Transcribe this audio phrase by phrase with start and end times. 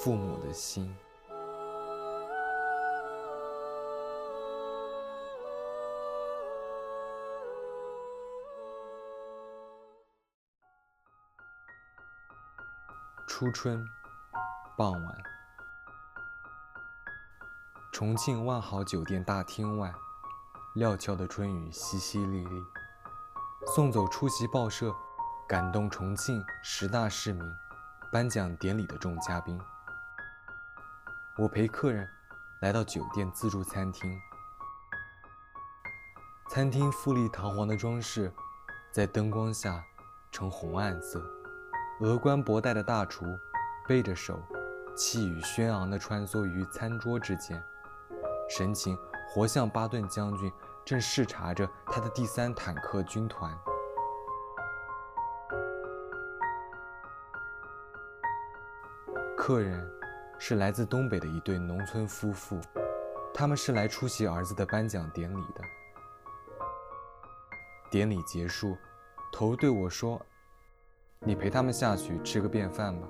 [0.00, 0.94] 父母的心。
[13.26, 13.84] 初春，
[14.76, 15.18] 傍晚，
[17.92, 19.92] 重庆万豪酒店大厅外，
[20.76, 22.64] 料峭的春雨淅淅沥沥，
[23.74, 24.94] 送走出席报社、
[25.48, 27.44] 感动重庆十大市民
[28.12, 29.60] 颁奖典礼的众嘉宾。
[31.38, 32.04] 我陪客人
[32.62, 34.20] 来到酒店自助餐厅，
[36.48, 38.32] 餐厅富丽堂皇的装饰，
[38.90, 39.80] 在灯光下
[40.32, 41.22] 呈红暗色。
[42.00, 43.24] 峨冠博带的大厨
[43.86, 44.42] 背着手，
[44.96, 47.62] 气宇轩昂地穿梭于餐桌之间，
[48.50, 50.52] 神情活像巴顿将军
[50.84, 53.56] 正视察着他的第三坦克军团。
[59.36, 59.88] 客人
[60.38, 62.60] 是来自东北的一对农村夫妇，
[63.34, 65.62] 他们是来出席儿子的颁奖典礼的。
[67.90, 68.76] 典礼结束，
[69.32, 70.20] 头对我说。
[71.20, 73.08] 你陪他们下去吃个便饭吧，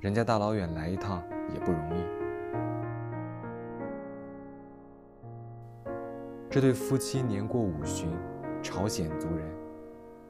[0.00, 2.02] 人家大老远来一趟也不容易。
[6.48, 8.10] 这对夫妻年过五旬，
[8.62, 9.46] 朝鲜族人，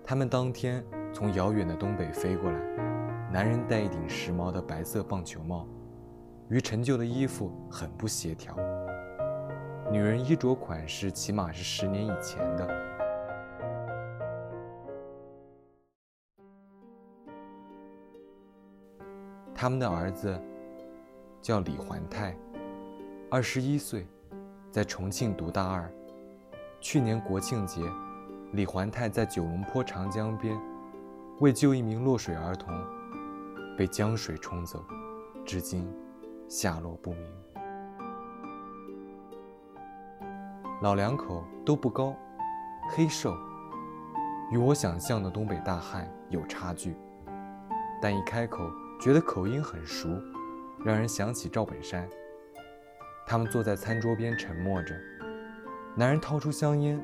[0.05, 2.59] 他们当天从遥远的东北飞过来。
[3.33, 5.69] 男人戴一顶时髦的白色棒球帽，
[6.51, 8.57] 与陈旧的衣服很不协调。
[9.91, 12.69] 女人衣着款式起码是十年以前的。
[19.55, 20.37] 他们的儿子
[21.41, 22.37] 叫李环泰，
[23.31, 24.05] 二十一岁，
[24.73, 25.89] 在重庆读大二。
[26.81, 27.83] 去年国庆节，
[28.55, 30.59] 李环泰在九龙坡长江边
[31.39, 32.75] 为救一名落水儿童，
[33.77, 34.83] 被江水冲走，
[35.45, 35.87] 至今
[36.51, 37.23] 下落不明。
[40.83, 42.13] 老两口都不高，
[42.91, 43.33] 黑瘦，
[44.51, 46.97] 与我想象的东北大汉有差距，
[48.03, 48.69] 但一开口。
[49.01, 50.11] 觉得口音很熟，
[50.85, 52.07] 让人想起赵本山。
[53.27, 54.95] 他们坐在餐桌边沉默着，
[55.97, 57.03] 男人掏出香烟，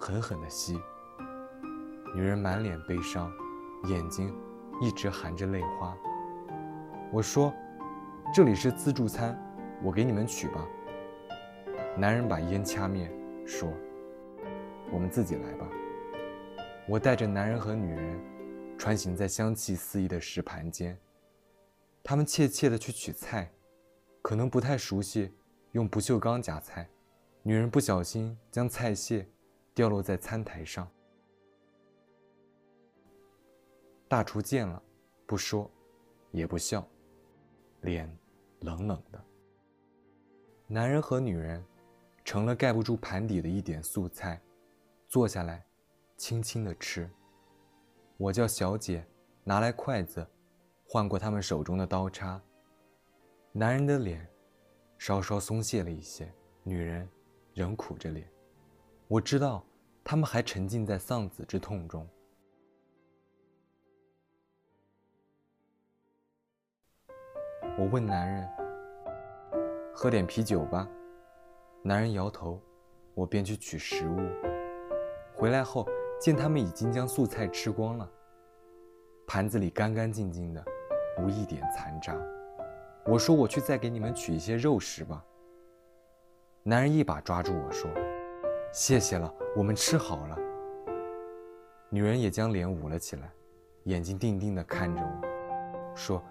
[0.00, 0.76] 狠狠地吸。
[2.16, 3.30] 女人满脸悲伤，
[3.84, 4.34] 眼睛
[4.80, 5.94] 一直含着泪花。
[7.12, 7.54] 我说
[8.34, 9.38] ：“这里是自助餐，
[9.82, 10.66] 我给你们取吧。”
[11.96, 13.10] 男人把烟掐灭，
[13.46, 13.72] 说
[14.92, 15.66] ：“我们自己来吧。”
[16.86, 18.20] 我带着男人和女人，
[18.76, 20.96] 穿行在香气四溢的食盘间。
[22.04, 23.50] 他们怯怯地去取菜，
[24.22, 25.34] 可能不太熟悉
[25.72, 26.88] 用不锈钢夹菜。
[27.42, 29.26] 女人不小心将菜屑
[29.74, 30.86] 掉落在餐台上。
[34.08, 34.80] 大厨见了，
[35.26, 35.70] 不说，
[36.30, 36.86] 也不笑，
[37.86, 38.12] 脸
[38.62, 39.24] 冷冷的。
[40.66, 41.64] 男人和女人
[42.24, 44.42] 成了盖不住盘底的一点素菜，
[45.08, 45.64] 坐下来，
[46.16, 47.08] 轻轻地吃。
[48.16, 49.06] 我叫小姐
[49.44, 50.26] 拿来筷子。
[50.88, 52.40] 换过他们手中的刀叉，
[53.50, 54.28] 男人的脸
[54.98, 56.32] 稍稍松懈了一些，
[56.62, 57.08] 女人
[57.54, 58.30] 仍苦着脸。
[59.08, 59.64] 我知道
[60.04, 62.08] 他们还沉浸在丧子之痛中。
[67.78, 68.48] 我问男人
[69.94, 70.88] ：“喝点啤酒吧。”
[71.84, 72.60] 男人摇头，
[73.14, 74.16] 我便去取食物。
[75.34, 75.86] 回来后
[76.20, 78.10] 见他们已经将素菜吃光了，
[79.26, 80.64] 盘子里干干净净的。
[81.18, 82.14] 无一点残渣。
[83.06, 85.24] 我说：“我去再给你们取一些肉食吧。”
[86.62, 87.90] 男人一把抓住我说
[88.70, 90.38] ：“谢谢了，我们吃好了。”
[91.88, 93.30] 女人也将脸捂了起来，
[93.84, 96.22] 眼睛定定地看着我，说：“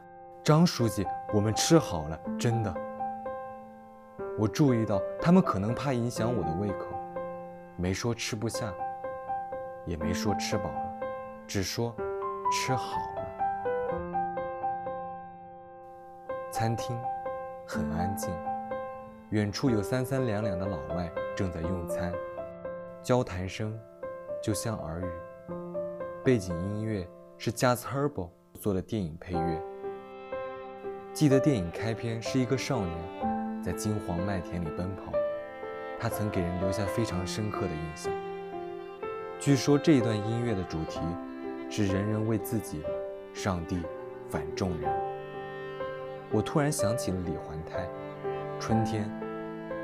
[0.45, 2.71] 张书记，我们吃好了，真的。”
[4.37, 6.85] 我注意到他们可能怕影响我的胃口，
[7.75, 8.71] 没说吃不下，
[9.87, 10.99] 也没说吃饱了，
[11.47, 11.95] 只说
[12.51, 13.25] 吃好了。
[16.51, 16.95] 餐厅
[17.65, 18.29] 很安静，
[19.31, 22.13] 远处有三三两两的老外正在用餐，
[23.01, 23.75] 交谈声
[24.43, 25.09] 就像耳语。
[26.23, 29.59] 背景音乐是 Jazz Herbo 做的电影配乐。
[31.15, 35.13] 记得电影开篇是一个少年在金黄麦田里奔跑，
[35.97, 38.11] 他曾给人留下非常深刻的印象。
[39.39, 40.99] 据说这一段音乐的主题
[41.69, 42.83] 是“人人为自己，
[43.33, 43.81] 上帝
[44.29, 44.91] 反众人”。
[46.33, 47.87] 我突然想起了李环泰，
[48.59, 49.09] 春天，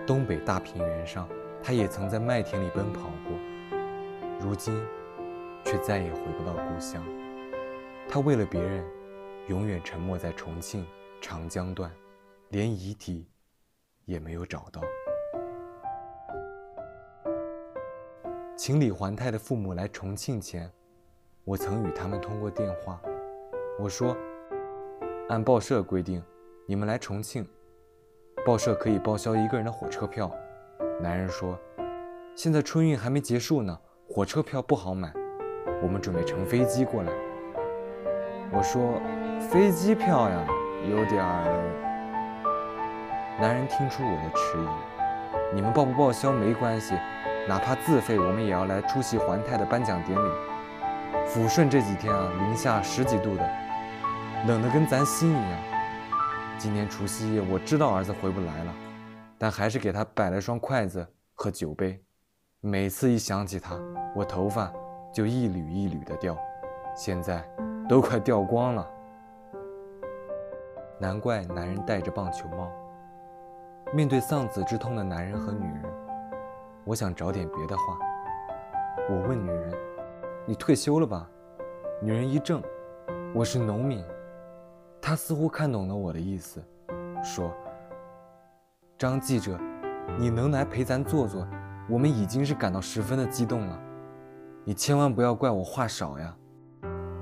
[0.05, 1.29] 东北大平原上，
[1.63, 3.37] 他也曾在麦田里奔跑过，
[4.37, 4.77] 如今，
[5.63, 7.01] 却再也回不到故乡。
[8.09, 8.83] 他为了别人，
[9.47, 10.85] 永远沉没在重庆
[11.21, 11.89] 长江段，
[12.49, 13.29] 连遗体
[14.05, 14.81] 也没有找到。
[18.57, 20.69] 请李环泰的父母来重庆前，
[21.45, 22.99] 我曾与他们通过电话。
[23.79, 24.17] 我说
[25.29, 26.21] ：“按报社规定，
[26.65, 27.47] 你们来重庆，
[28.43, 30.29] 报社可以报销一个人的火车票。”
[30.99, 31.57] 男人说
[32.35, 33.79] ：“现在春运还没结束呢，
[34.09, 35.13] 火车票不好买，
[35.83, 37.11] 我们准备乘飞机过来。”
[38.53, 38.99] 我说
[39.49, 40.45] ：“飞机票呀，
[40.89, 41.87] 有点儿。”
[43.39, 44.67] 男人听出我的迟疑
[45.55, 46.95] ：“你们报不报销没关系。”
[47.49, 50.29] 哪怕自费，我们也要来出席环泰的颁奖典礼。
[51.27, 53.49] 抚顺这几天啊，零下十几度的，
[54.45, 55.59] 冷得跟咱心一样。
[56.59, 58.73] 今年除夕夜，我知道儿子回不来了，
[59.39, 61.99] 但还是给他摆了双筷子和酒杯。
[62.59, 63.75] 每次一想起他，
[64.15, 64.71] 我头发
[65.11, 66.37] 就一缕一缕的掉，
[66.95, 67.43] 现在
[67.89, 68.87] 都快掉光了。
[71.01, 72.69] 难怪男人戴着棒球帽。
[73.91, 75.83] 面对丧子之痛的男人和女人。
[76.85, 77.97] 我想找点别的话。
[79.09, 79.73] 我问女人
[80.45, 81.27] ：“你退休了吧？”
[82.03, 82.61] 女人一怔
[83.33, 84.05] ：“我是农民。”
[85.01, 86.63] 她似乎看懂了我的意思，
[87.23, 87.51] 说
[88.95, 89.59] ：“张记者，
[90.19, 91.47] 你能来陪咱坐坐，
[91.89, 93.79] 我们已经是感到十分的激动了。
[94.63, 96.35] 你千万不要怪我话少呀。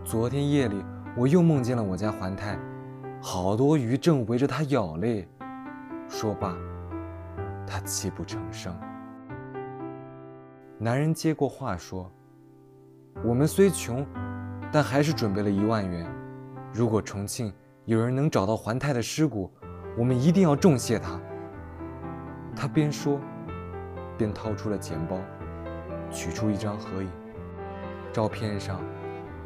[0.04, 0.84] 昨天夜里
[1.16, 2.60] 我又梦见了我家环太，
[3.22, 5.28] 好多鱼正围着它咬嘞。”
[6.10, 6.56] 说罢，
[7.68, 8.76] 他泣不成声。
[10.78, 12.12] 男人接过话说
[13.24, 14.06] ：“我们虽穷，
[14.72, 16.10] 但还是准备了一万元。
[16.74, 17.54] 如果重庆
[17.86, 19.52] 有人能找到环太的尸骨，
[19.98, 21.20] 我们一定要重谢他。”
[22.56, 23.20] 他边说，
[24.18, 25.20] 边掏出了钱包，
[26.10, 27.10] 取出一张合影。
[28.12, 28.82] 照片上，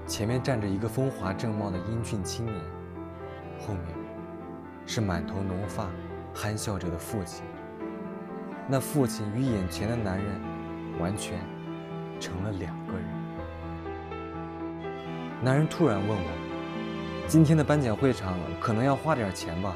[0.08, 2.56] 前面站着一个风华正茂的英俊青年，
[3.66, 3.84] 后面
[4.86, 5.90] 是满头浓发、
[6.34, 7.44] 憨笑着的父亲。
[8.68, 10.54] 那父亲与眼前的男人。
[11.00, 11.40] 完全
[12.20, 13.04] 成了两个人。
[15.42, 16.32] 男人突然问我
[17.28, 19.76] ：“今天的颁奖会场可能要花点钱吧？”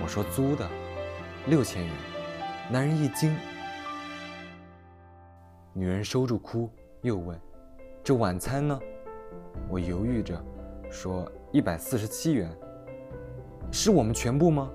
[0.00, 0.64] 我说：“租的，
[1.48, 1.92] 六千元。”
[2.70, 3.36] 男人一惊。
[5.72, 6.70] 女人收住哭，
[7.02, 7.36] 又问
[8.04, 8.78] ：“这晚餐呢？”
[9.68, 10.40] 我犹豫着
[10.88, 12.48] 说：“一百四十七元。”
[13.72, 14.70] 是我们全部吗？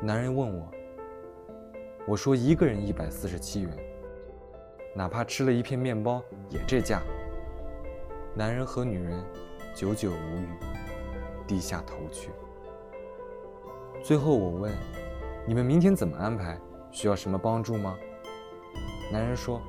[0.00, 0.70] 男人问我。
[2.06, 3.70] 我说：“一个人一百四十七元。”
[4.94, 7.02] 哪怕吃了一片面包也这价。
[8.34, 9.22] 男人和女人
[9.74, 10.48] 久久无语，
[11.46, 12.30] 低下头去。
[14.02, 14.72] 最后我问
[15.46, 16.58] ：“你们明天怎么安排？
[16.90, 17.96] 需要什么帮助吗？”
[19.12, 19.60] 男人说：“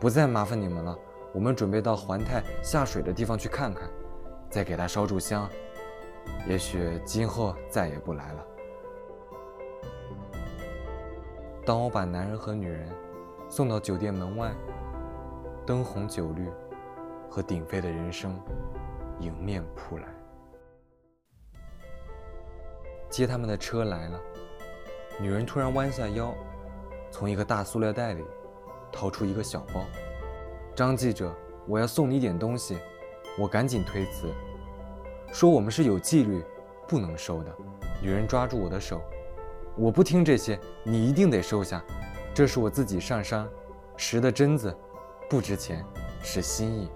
[0.00, 0.98] 不再麻烦你们了，
[1.32, 3.88] 我们准备到环太下水的地方去看看，
[4.50, 5.48] 再给他烧炷香。
[6.48, 8.46] 也许今后再也不来了。”
[11.66, 12.88] 当我把男人和女人。
[13.46, 14.52] 送到酒店门外，
[15.64, 16.50] 灯红酒绿
[17.30, 18.36] 和鼎沸的人声
[19.20, 20.08] 迎面扑来。
[23.08, 24.20] 接他们的车来了，
[25.20, 26.34] 女人突然弯下腰，
[27.12, 28.24] 从一个大塑料袋里
[28.90, 29.84] 掏出一个小包。
[30.74, 31.32] 张记者，
[31.68, 32.78] 我要送你点东西。
[33.38, 34.32] 我赶紧推辞，
[35.34, 36.44] 说我们是有纪律，
[36.86, 37.52] 不能收的。
[38.00, 39.02] 女人抓住我的手，
[39.76, 41.82] 我不听这些，你一定得收下。
[42.32, 43.44] 这是我自己上山
[43.96, 44.72] 拾的榛子，
[45.28, 45.84] 不值钱，
[46.22, 46.88] 是心意。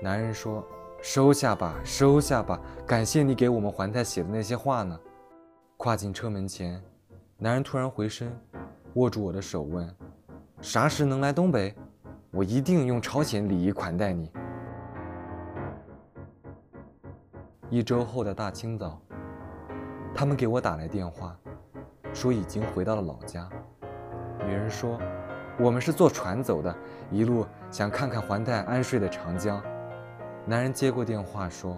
[0.00, 0.66] 男人说
[1.02, 4.98] ：“收下吧，收下吧，感谢你给我们环太写的那些话呢。”
[5.76, 6.82] 跨进车门前，
[7.36, 8.34] 男人突然回身，
[8.94, 9.94] 握住我的手问
[10.62, 11.74] ：“啥时能来东北？
[12.30, 14.32] 我一定用朝鲜礼仪款待你。”
[17.74, 18.96] 一周后的大清早，
[20.14, 21.36] 他们给我打来电话，
[22.12, 23.48] 说已经回到了老家。
[24.46, 24.96] 女人说
[25.58, 26.72] ：“我们是坐船走的，
[27.10, 29.60] 一路想看看环太安睡的长江。”
[30.46, 31.76] 男人接过电话说：“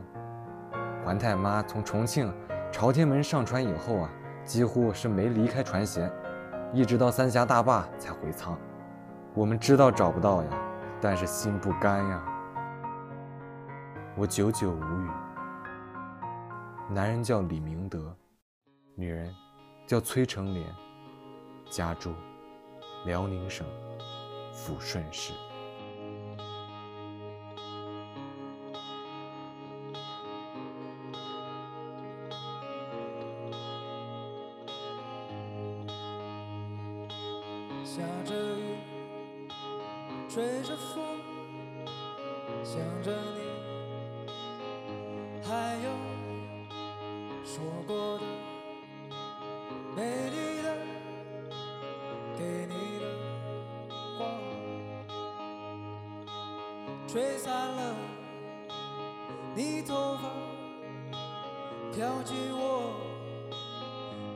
[1.03, 2.31] 环太妈从重庆
[2.71, 4.11] 朝天门上船以后啊，
[4.45, 6.13] 几乎是没离开船舷，
[6.75, 8.55] 一直到三峡大坝才回舱。
[9.33, 10.49] 我们知道找不到呀，
[11.01, 12.23] 但是心不甘呀。”
[14.15, 15.09] 我久久无语。
[16.89, 18.17] 男人叫李明德，
[18.95, 19.35] 女人
[19.89, 20.75] 叫崔成莲，
[21.69, 22.15] 家住。
[23.05, 23.67] 辽宁省
[24.53, 25.33] 抚顺市。
[37.85, 38.77] 下着雨，
[40.29, 41.05] 吹着风，
[42.65, 43.13] 想着
[57.17, 57.97] 吹散了
[59.55, 60.29] 你头发，
[61.95, 62.93] 飘进我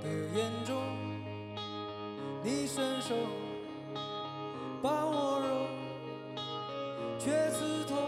[0.03, 0.75] 的眼中，
[2.43, 3.15] 你伸手
[4.83, 5.47] 把我揉，
[7.19, 7.99] 却刺痛。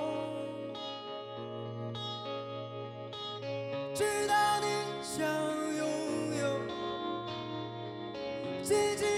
[3.94, 4.66] 直到你
[5.02, 5.20] 想
[5.76, 5.86] 拥
[6.40, 6.44] 有，
[8.62, 9.11] 紧紧